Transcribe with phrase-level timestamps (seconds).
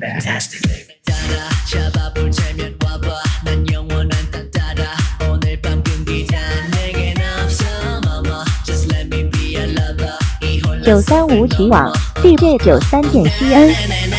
[10.84, 14.09] 九三舞曲网 DJ 九三点西恩。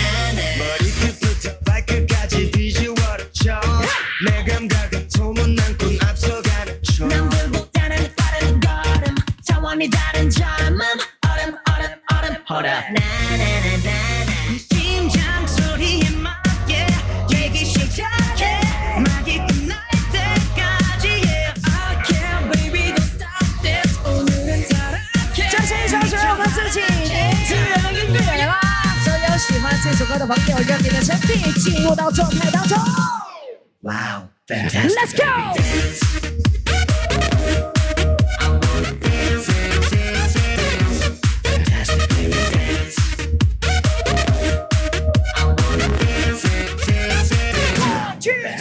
[33.81, 34.95] Wow, fantastic.
[34.95, 35.26] Let's go.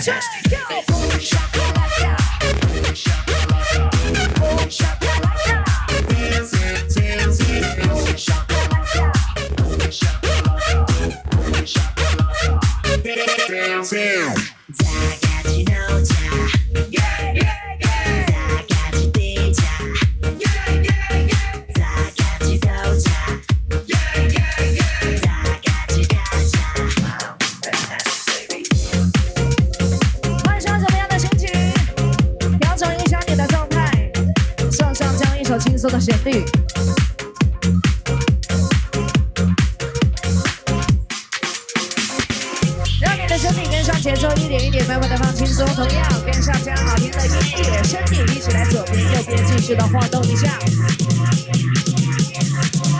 [0.02, 0.50] Fantastic.
[0.50, 1.49] Go!
[36.00, 36.42] 旋律
[43.02, 45.66] 让你的身体跟上节奏一点一点慢慢的放轻松。
[45.74, 50.58] 同样跟上这样好听的音乐身体一起来左边右边继续的晃动一下。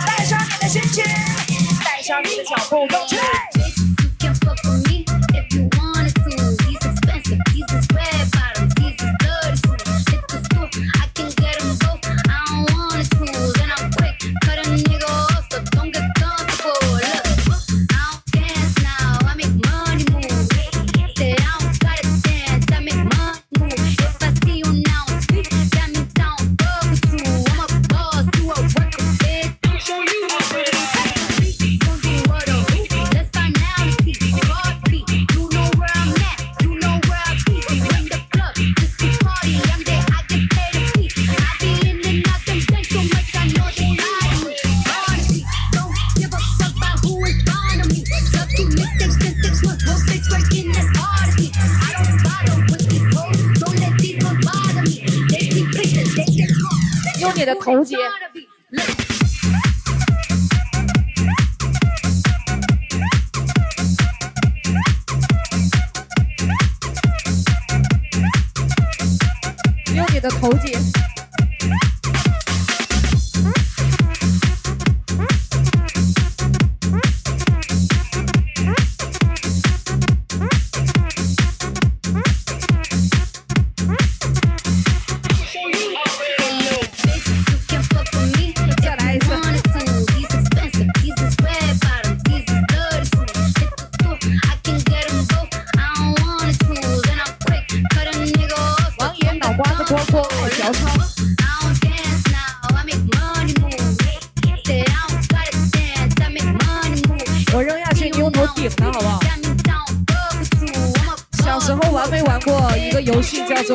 [0.05, 1.03] 带上你的心情
[1.83, 3.23] 带上你的脚步动起来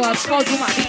[0.06, 0.85] 啊超级玛丽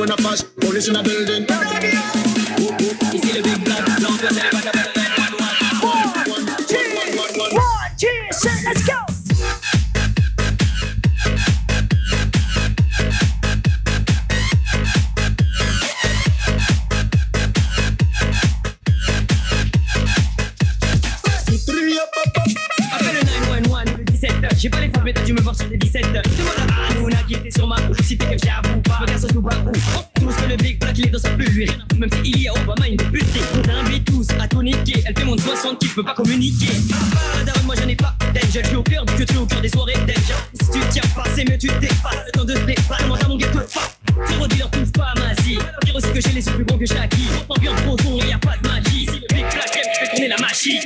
[0.00, 1.79] when I pass police in a building.
[43.10, 43.90] mental mon gars te fuck
[44.28, 46.86] Zéro dealer touche pas ma zi Dire aussi que j'ai les yeux plus bons que
[46.86, 47.28] Jackie.
[47.48, 49.06] Ambiance trop sombre y'a pas de magie.
[49.06, 50.82] Si le big black aime je fais tourner la machine.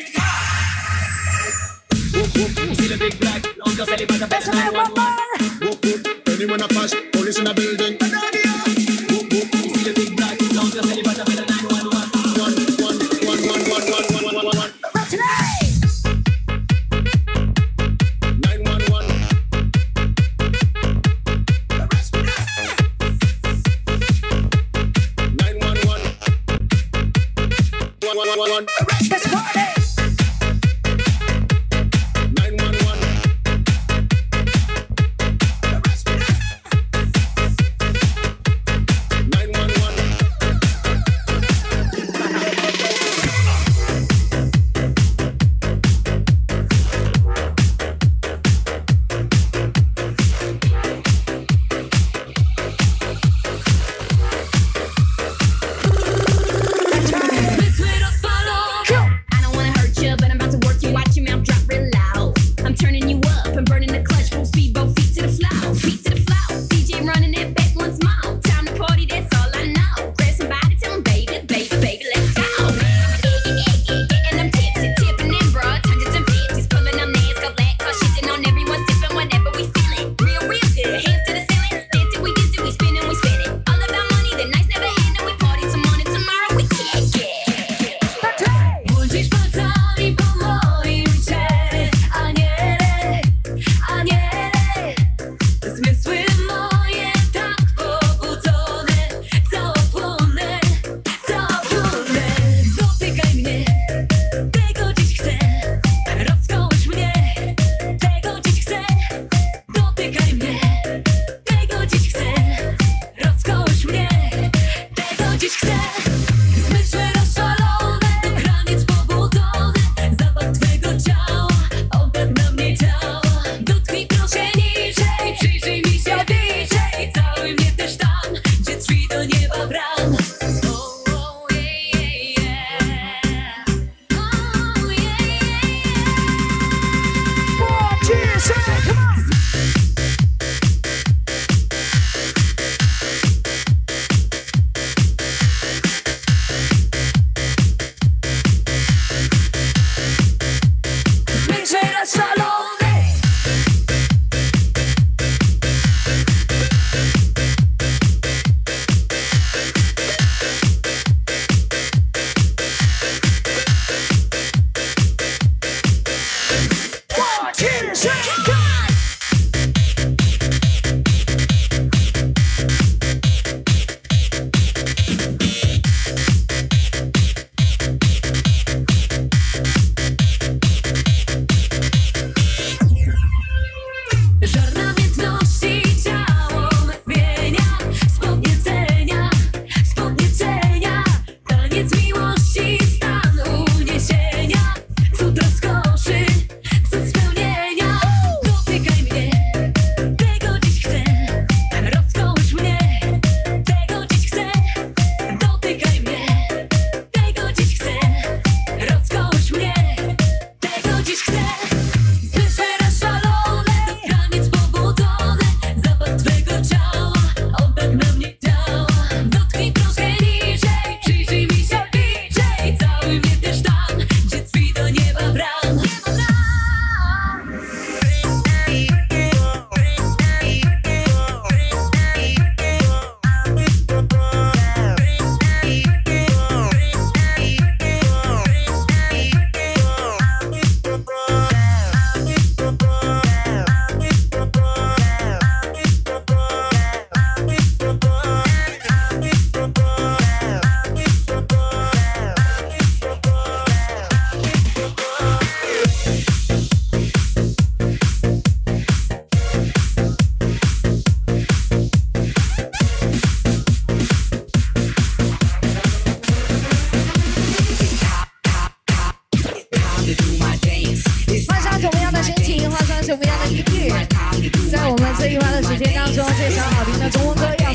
[2.12, 4.40] C'est le big black L'ambiance elle est pas ta belle
[6.26, 6.94] Anyone a pass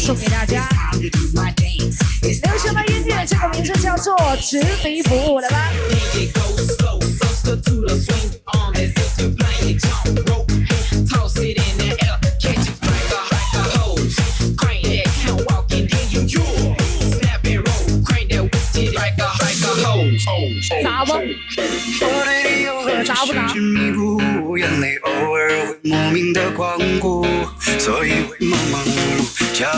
[0.09, 0.25] 送给
[2.57, 5.71] just 的音乐，这个名字叫做《执迷不悟》，来吧。
[20.73, 21.13] 砸不
[28.41, 29.18] it's
[29.59, 29.69] 将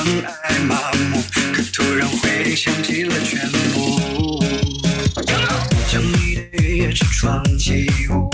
[0.44, 0.76] 爱麻
[1.10, 4.40] 木，可突然回忆想起了全部。
[5.88, 8.30] 想你的雨夜车窗起雾，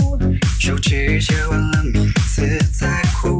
[0.60, 2.46] 手指写完了名字
[2.78, 3.37] 再哭。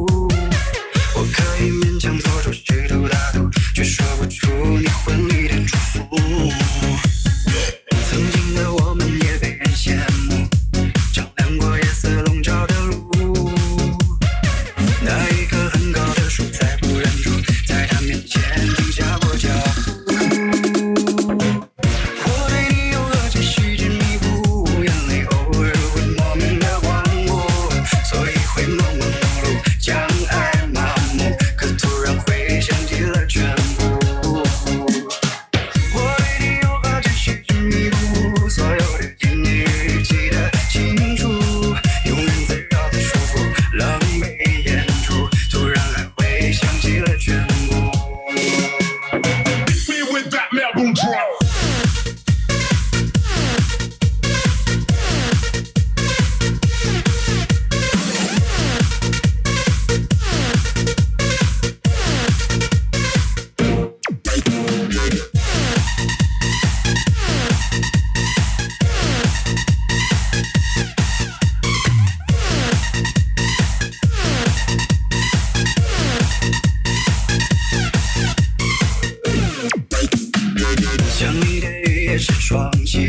[81.19, 83.08] 想你的雨夜，是双栖。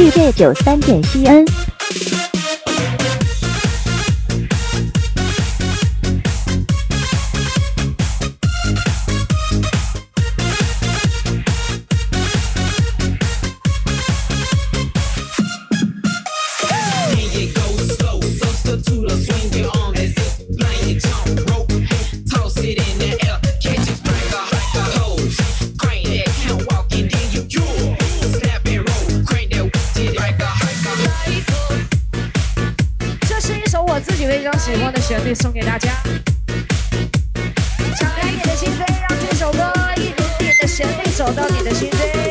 [0.00, 1.59] GJ 九三点 cn。
[41.20, 42.30] 找到你的心扉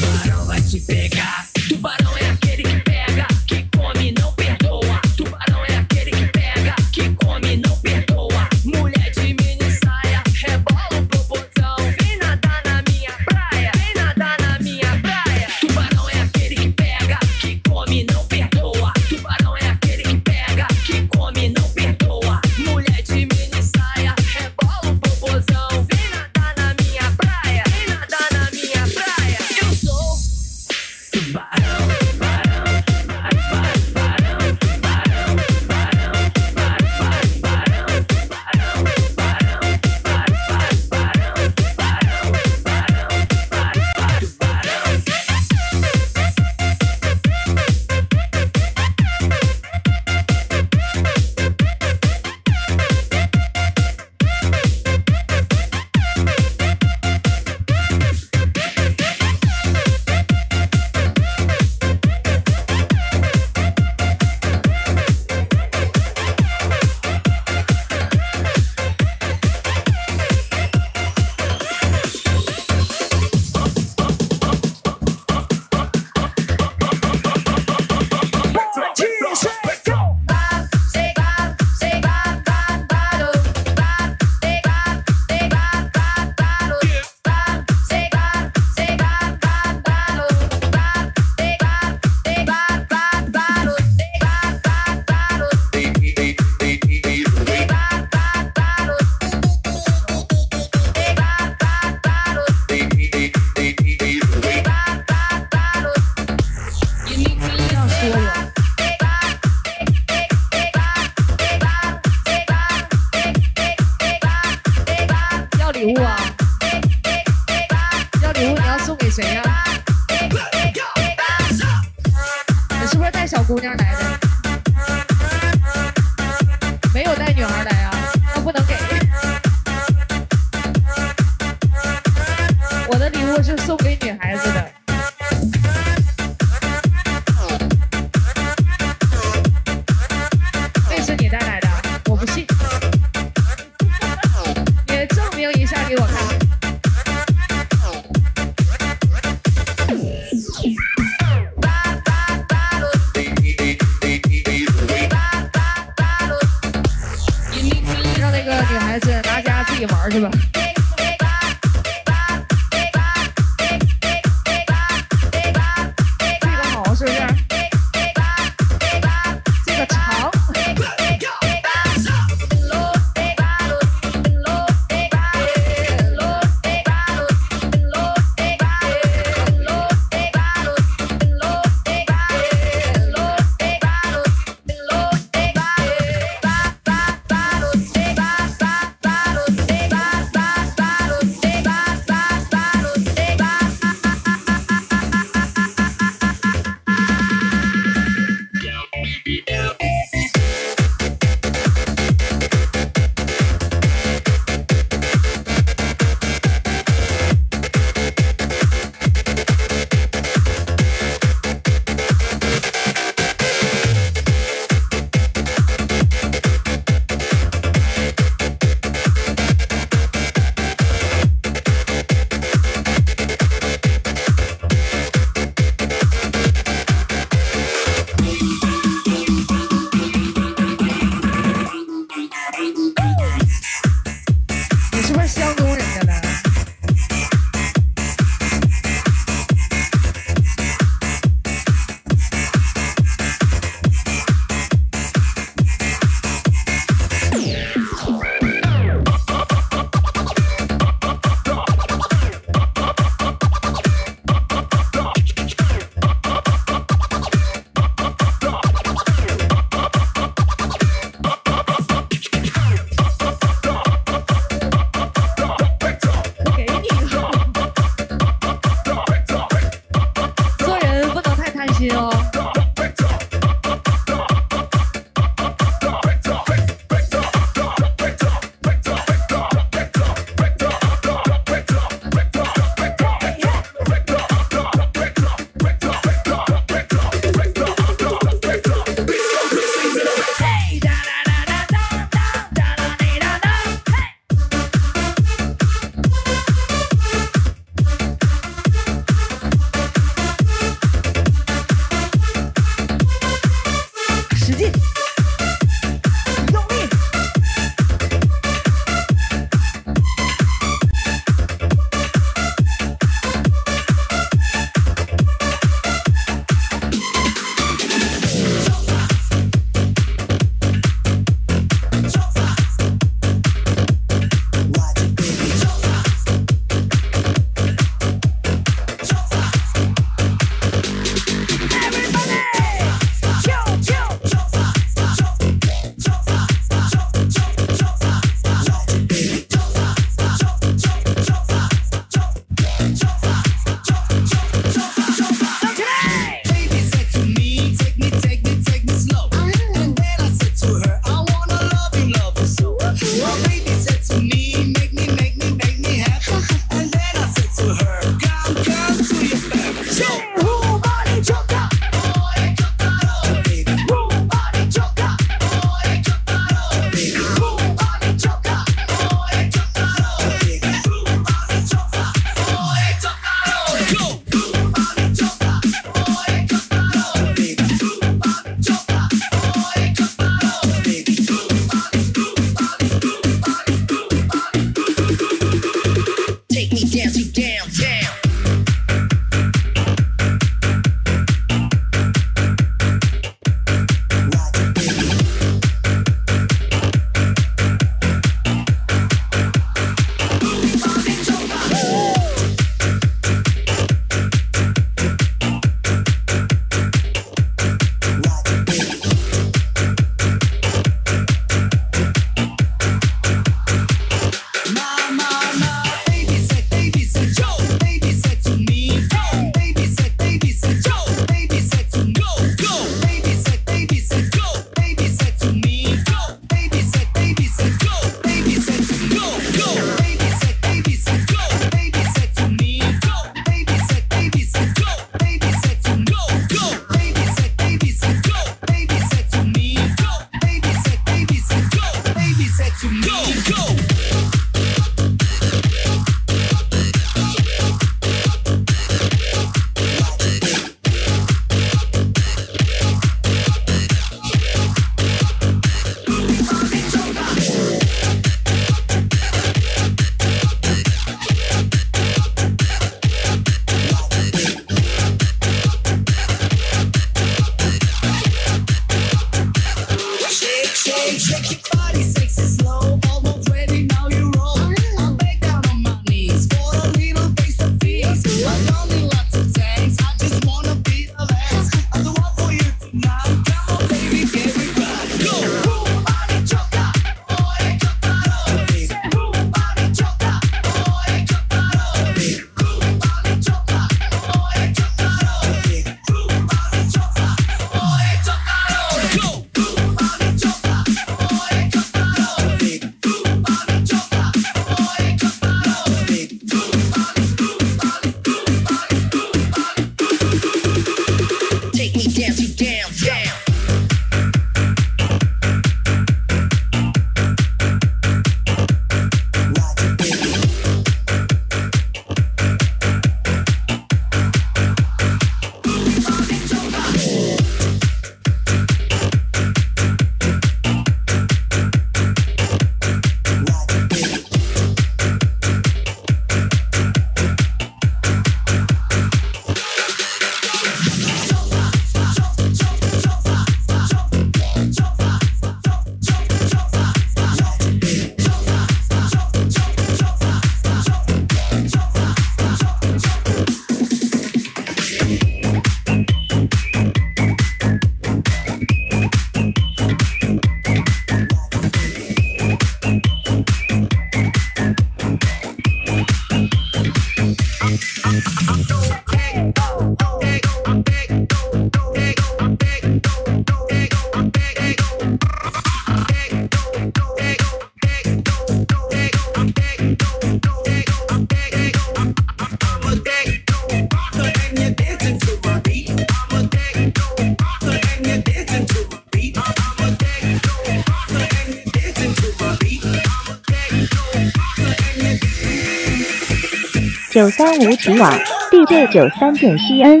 [597.12, 598.10] 九三无极网
[598.50, 600.00] ，DJ 九三点西安。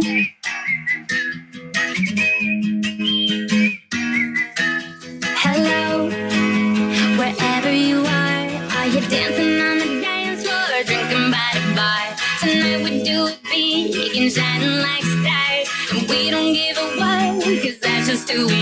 [18.32, 18.61] do we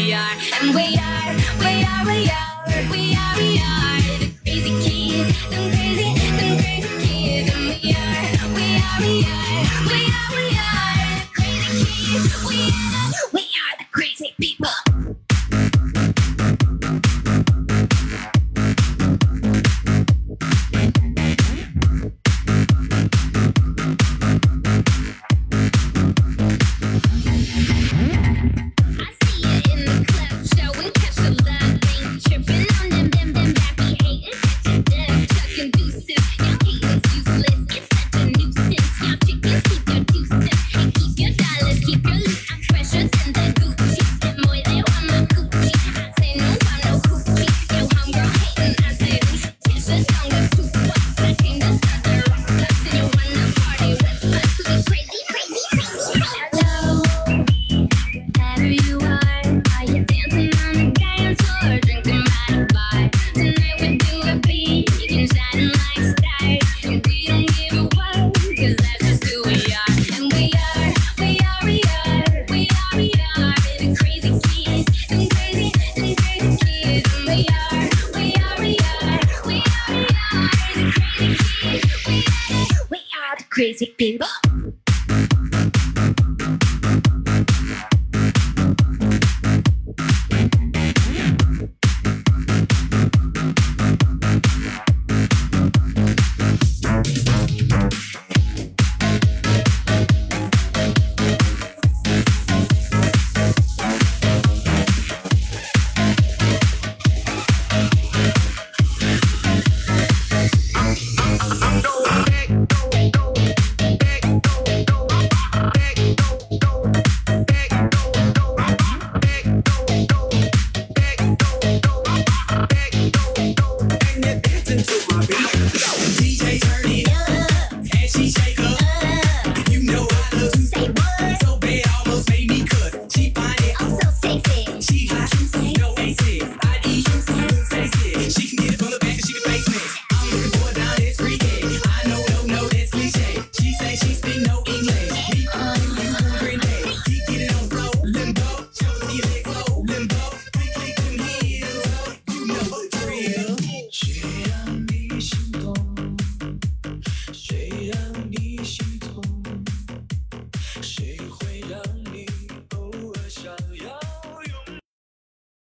[83.80, 83.96] music